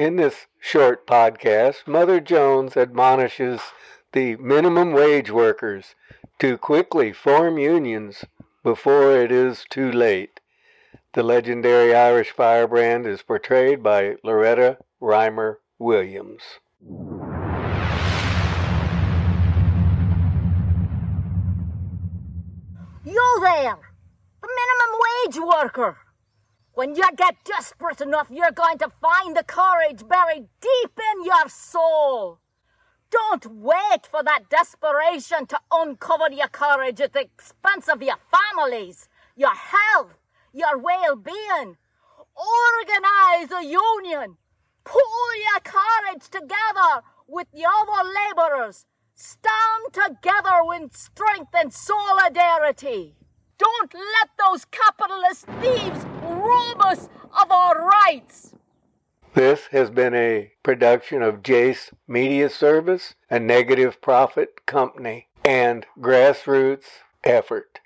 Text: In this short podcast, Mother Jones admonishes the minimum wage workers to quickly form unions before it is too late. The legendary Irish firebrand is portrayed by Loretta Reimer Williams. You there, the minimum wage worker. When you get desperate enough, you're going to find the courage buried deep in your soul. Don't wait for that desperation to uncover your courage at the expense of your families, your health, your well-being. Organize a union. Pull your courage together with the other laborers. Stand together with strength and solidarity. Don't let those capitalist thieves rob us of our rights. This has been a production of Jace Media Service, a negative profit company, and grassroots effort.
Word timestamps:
In 0.00 0.16
this 0.16 0.46
short 0.58 1.06
podcast, 1.06 1.86
Mother 1.86 2.20
Jones 2.20 2.74
admonishes 2.74 3.60
the 4.12 4.34
minimum 4.36 4.92
wage 4.94 5.30
workers 5.30 5.94
to 6.38 6.56
quickly 6.56 7.12
form 7.12 7.58
unions 7.58 8.24
before 8.62 9.14
it 9.14 9.30
is 9.30 9.66
too 9.68 9.92
late. 9.92 10.40
The 11.12 11.22
legendary 11.22 11.94
Irish 11.94 12.30
firebrand 12.30 13.06
is 13.06 13.20
portrayed 13.20 13.82
by 13.82 14.16
Loretta 14.24 14.78
Reimer 15.02 15.56
Williams. 15.78 16.40
You 23.04 23.38
there, 23.42 23.78
the 24.40 24.48
minimum 24.48 25.00
wage 25.04 25.38
worker. 25.46 25.98
When 26.74 26.94
you 26.94 27.04
get 27.16 27.44
desperate 27.44 28.00
enough, 28.00 28.28
you're 28.30 28.52
going 28.52 28.78
to 28.78 28.92
find 29.00 29.36
the 29.36 29.42
courage 29.44 30.06
buried 30.06 30.48
deep 30.60 31.00
in 31.12 31.24
your 31.24 31.48
soul. 31.48 32.38
Don't 33.10 33.44
wait 33.46 34.06
for 34.08 34.22
that 34.22 34.48
desperation 34.48 35.46
to 35.46 35.60
uncover 35.72 36.30
your 36.30 36.48
courage 36.48 37.00
at 37.00 37.12
the 37.12 37.22
expense 37.22 37.88
of 37.88 38.02
your 38.02 38.18
families, 38.30 39.08
your 39.36 39.54
health, 39.54 40.16
your 40.52 40.78
well-being. 40.78 41.76
Organize 42.36 43.50
a 43.50 43.64
union. 43.64 44.36
Pull 44.84 45.36
your 45.36 45.60
courage 45.64 46.30
together 46.30 47.02
with 47.26 47.48
the 47.52 47.66
other 47.66 48.08
laborers. 48.08 48.86
Stand 49.14 49.92
together 49.92 50.60
with 50.62 50.96
strength 50.96 51.52
and 51.54 51.72
solidarity. 51.72 53.16
Don't 53.60 53.92
let 53.92 54.30
those 54.38 54.64
capitalist 54.64 55.44
thieves 55.60 56.06
rob 56.22 56.80
us 56.80 57.10
of 57.42 57.52
our 57.52 57.86
rights. 57.86 58.54
This 59.34 59.66
has 59.66 59.90
been 59.90 60.14
a 60.14 60.52
production 60.62 61.20
of 61.20 61.42
Jace 61.42 61.92
Media 62.08 62.48
Service, 62.48 63.16
a 63.28 63.38
negative 63.38 64.00
profit 64.00 64.64
company, 64.64 65.28
and 65.44 65.84
grassroots 66.00 66.86
effort. 67.22 67.79